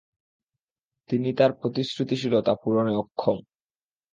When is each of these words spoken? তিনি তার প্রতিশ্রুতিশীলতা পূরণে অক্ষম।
তিনি 1.09 1.29
তার 1.33 1.51
প্রতিশ্রুতিশীলতা 1.59 2.53
পূরণে 2.55 2.93
অক্ষম। 2.95 3.37